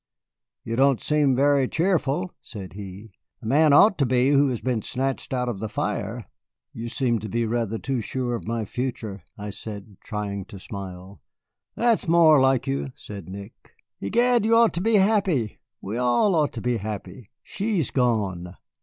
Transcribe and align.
"You 0.63 0.75
don't 0.75 0.99
seem 0.99 1.35
very 1.35 1.67
cheerful," 1.67 2.31
said 2.41 2.73
he; 2.73 3.11
"a 3.39 3.45
man 3.45 3.71
ought 3.71 3.99
to 3.99 4.05
be 4.07 4.31
who 4.31 4.49
has 4.49 4.59
been 4.59 4.81
snatched 4.81 5.31
out 5.31 5.47
of 5.47 5.59
the 5.59 5.69
fire." 5.69 6.25
"You 6.73 6.89
seem 6.89 7.19
to 7.19 7.29
be 7.29 7.45
rather 7.45 7.77
too 7.77 8.01
sure 8.01 8.33
of 8.33 8.47
my 8.47 8.65
future," 8.65 9.21
I 9.37 9.51
said, 9.51 9.97
trying 10.03 10.45
to 10.45 10.59
smile. 10.59 11.21
"That's 11.75 12.07
more 12.07 12.39
like 12.39 12.65
you," 12.65 12.87
said 12.95 13.29
Nick. 13.29 13.75
"Egad, 14.01 14.43
you 14.43 14.55
ought 14.55 14.73
to 14.73 14.81
be 14.81 14.95
happy 14.95 15.59
we 15.81 15.97
all 15.97 16.33
ought 16.33 16.53
to 16.53 16.61
be 16.61 16.77
happy 16.77 17.29
she's 17.43 17.91
gone." 17.91 18.55